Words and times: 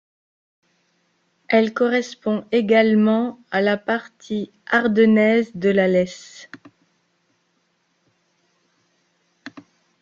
Elle 1.47 1.75
correspond 1.75 2.47
également 2.51 3.37
à 3.51 3.61
la 3.61 3.77
partie 3.77 4.49
ardennaise 4.65 5.51
de 5.53 5.69
la 5.69 5.87
Lesse. 5.87 6.49